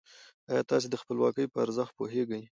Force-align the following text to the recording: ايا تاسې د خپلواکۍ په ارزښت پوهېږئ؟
ايا 0.51 0.63
تاسې 0.69 0.87
د 0.89 0.95
خپلواکۍ 1.01 1.45
په 1.49 1.57
ارزښت 1.65 1.93
پوهېږئ؟ 1.99 2.41